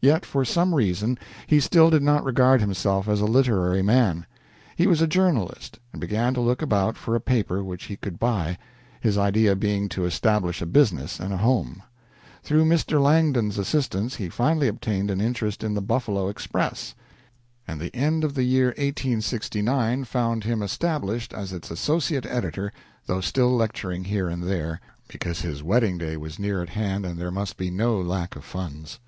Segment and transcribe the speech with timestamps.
[0.00, 4.24] Yet for some reason he still did not regard himself as a literary man.
[4.76, 8.16] He was a journalist, and began to look about for a paper which he could
[8.20, 8.58] buy
[9.00, 11.82] his idea being to establish a business and a home.
[12.44, 13.02] Through Mr.
[13.02, 16.94] Langdon's assistance, he finally obtained an interest in the "Buffalo Express,"
[17.66, 22.72] and the end of the year 1869 found him established as its associate editor,
[23.06, 27.18] though still lecturing here and there, because his wedding day was near at hand and
[27.18, 29.00] there must be no lack of funds.